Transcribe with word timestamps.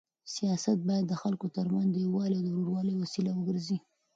سیاست 0.35 0.77
باید 0.87 1.05
د 1.07 1.13
خلکو 1.21 1.45
تر 1.55 1.65
منځ 1.73 1.89
د 1.91 1.95
یووالي 2.05 2.39
او 2.41 2.47
ورورولۍ 2.53 2.95
وسیله 2.97 3.31
وګرځي. 3.33 3.77